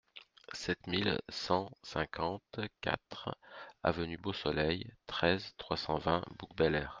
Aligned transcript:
sept 0.53 0.87
mille 0.87 1.21
cent 1.29 1.69
cinquante-quatre 1.83 3.37
avenue 3.83 4.17
Beausoleil, 4.17 4.95
treize, 5.05 5.53
trois 5.59 5.77
cent 5.77 5.99
vingt, 5.99 6.23
Bouc-Bel-Air 6.39 6.89